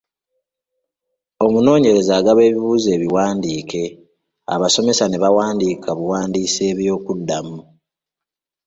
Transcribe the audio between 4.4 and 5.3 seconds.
abasomesa ne